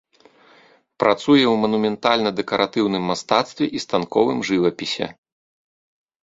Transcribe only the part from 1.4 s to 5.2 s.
ў манументальна-дэкаратыўным мастацтве і станковым жывапісе.